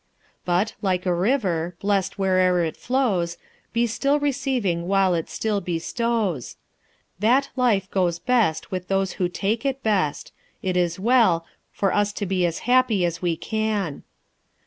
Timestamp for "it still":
5.13-5.61